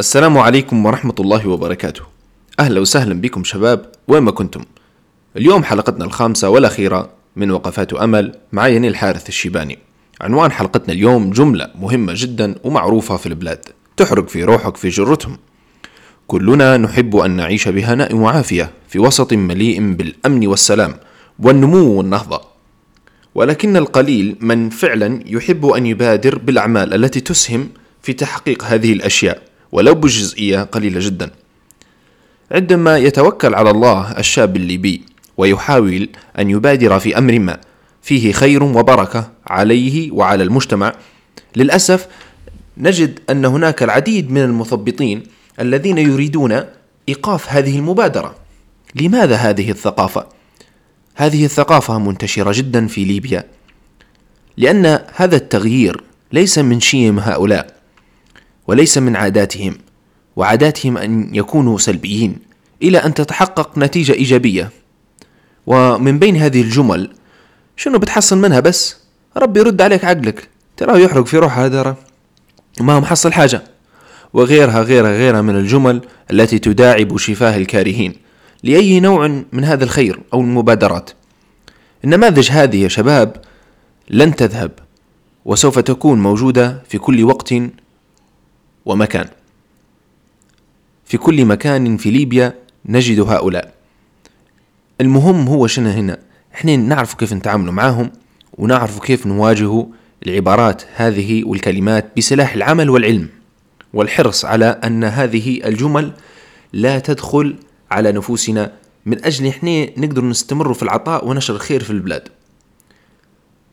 [0.00, 2.02] السلام عليكم ورحمة الله وبركاته.
[2.60, 4.60] أهلا وسهلا بكم شباب وين ما كنتم؟
[5.36, 9.78] اليوم حلقتنا الخامسة والأخيرة من وقفات أمل مع ينيل الحارث الشيباني.
[10.20, 13.64] عنوان حلقتنا اليوم جملة مهمة جدا ومعروفة في البلاد.
[13.96, 15.38] تحرق في روحك في جرتهم.
[16.26, 20.94] كلنا نحب أن نعيش بهناء وعافية في وسط مليء بالأمن والسلام
[21.38, 22.40] والنمو والنهضة.
[23.34, 27.68] ولكن القليل من فعلا يحب أن يبادر بالأعمال التي تسهم
[28.02, 29.47] في تحقيق هذه الأشياء.
[29.72, 31.30] ولو بجزئية قليلة جدا.
[32.52, 35.02] عندما يتوكل على الله الشاب الليبي
[35.36, 36.08] ويحاول
[36.38, 37.60] أن يبادر في أمر ما
[38.02, 40.92] فيه خير وبركة عليه وعلى المجتمع.
[41.56, 42.06] للأسف
[42.78, 45.22] نجد أن هناك العديد من المثبطين
[45.60, 46.64] الذين يريدون
[47.08, 48.34] إيقاف هذه المبادرة.
[48.94, 50.26] لماذا هذه الثقافة؟
[51.14, 53.44] هذه الثقافة منتشرة جدا في ليبيا.
[54.56, 56.00] لأن هذا التغيير
[56.32, 57.77] ليس من شيم هؤلاء.
[58.68, 59.78] وليس من عاداتهم
[60.36, 62.36] وعاداتهم أن يكونوا سلبيين
[62.82, 64.70] إلى أن تتحقق نتيجة إيجابية.
[65.66, 67.10] ومن بين هذه الجمل
[67.76, 68.96] شنو بتحصل منها بس؟
[69.36, 70.48] ربي يرد عليك عقلك.
[70.76, 71.96] تراه يحرق في روحه هذا
[72.80, 73.62] ما محصل حاجة؟
[74.32, 78.14] وغيرها غيرها غيرها من الجمل التي تداعب شفاه الكارهين
[78.62, 81.10] لأي نوع من هذا الخير أو المبادرات.
[82.04, 83.36] النماذج هذه يا شباب
[84.10, 84.70] لن تذهب
[85.44, 87.54] وسوف تكون موجودة في كل وقت
[88.88, 89.28] ومكان.
[91.04, 92.54] في كل مكان في ليبيا
[92.86, 93.74] نجد هؤلاء.
[95.00, 96.18] المهم هو شنو هنا؟
[96.54, 98.10] إحنا نعرف كيف نتعامل معهم
[98.58, 99.86] ونعرف كيف نواجه
[100.26, 103.28] العبارات هذه والكلمات بسلاح العمل والعلم
[103.94, 106.12] والحرص على أن هذه الجمل
[106.72, 107.56] لا تدخل
[107.90, 108.72] على نفوسنا.
[109.06, 112.28] من أجل إحنا نقدر نستمر في العطاء ونشر الخير في البلاد.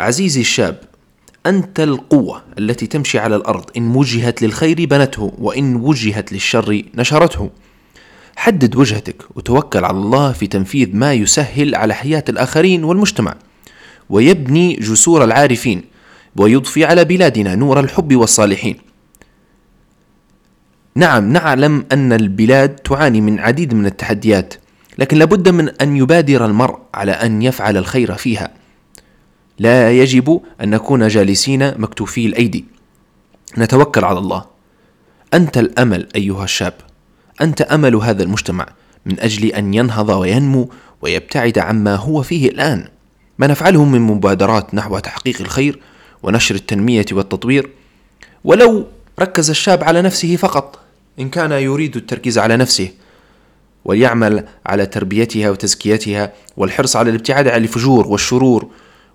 [0.00, 0.89] عزيزي الشاب
[1.46, 7.50] أنت القوة التي تمشي على الأرض إن وجهت للخير بنته وإن وجهت للشر نشرته.
[8.36, 13.34] حدد وجهتك وتوكل على الله في تنفيذ ما يسهل على حياة الآخرين والمجتمع.
[14.10, 15.82] ويبني جسور العارفين
[16.36, 18.76] ويضفي على بلادنا نور الحب والصالحين.
[20.94, 24.54] نعم نعلم أن البلاد تعاني من عديد من التحديات
[24.98, 28.59] لكن لابد من أن يبادر المرء على أن يفعل الخير فيها.
[29.60, 32.64] لا يجب أن نكون جالسين مكتوفي الأيدي.
[33.58, 34.44] نتوكل على الله.
[35.34, 36.72] أنت الأمل أيها الشاب.
[37.40, 38.66] أنت أمل هذا المجتمع.
[39.06, 40.70] من أجل أن ينهض وينمو
[41.02, 42.88] ويبتعد عما هو فيه الآن.
[43.38, 45.80] ما نفعله من مبادرات نحو تحقيق الخير
[46.22, 47.70] ونشر التنمية والتطوير.
[48.44, 48.86] ولو
[49.20, 50.78] ركز الشاب على نفسه فقط.
[51.18, 52.90] إن كان يريد التركيز على نفسه
[53.84, 58.70] وليعمل على تربيتها وتزكيتها والحرص على الابتعاد عن الفجور والشرور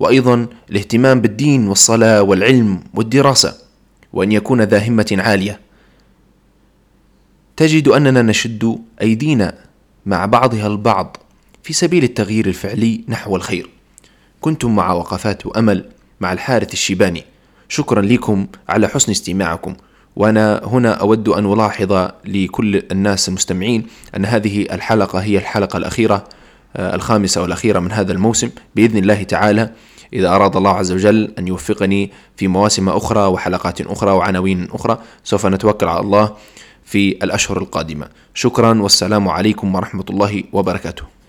[0.00, 3.54] وأيضا الاهتمام بالدين والصلاة والعلم والدراسة
[4.12, 5.60] وأن يكون ذا همة عالية.
[7.56, 9.54] تجد أننا نشد أيدينا
[10.06, 11.16] مع بعضها البعض
[11.62, 13.68] في سبيل التغيير الفعلي نحو الخير.
[14.40, 15.84] كنتم مع وقفات أمل
[16.20, 17.24] مع الحارث الشيباني.
[17.68, 19.74] شكرا لكم على حسن استماعكم.
[20.16, 23.86] وأنا هنا أود أن ألاحظ لكل الناس المستمعين
[24.16, 26.24] أن هذه الحلقة هي الحلقة الأخيرة
[26.76, 28.50] آه، الخامسة والأخيرة من هذا الموسم.
[28.74, 29.70] بإذن الله تعالى
[30.12, 35.46] إذا أراد الله عز وجل أن يوفقني في مواسم أخرى وحلقات أخرى وعناوين أخرى سوف
[35.46, 36.36] نتوكل على الله
[36.84, 38.08] في الأشهر القادمة.
[38.34, 41.19] شكرا والسلام عليكم ورحمة الله وبركاته.